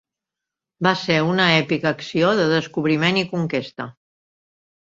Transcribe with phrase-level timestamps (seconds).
[0.87, 3.89] Va ser una èpica acció de descobriment i conquesta.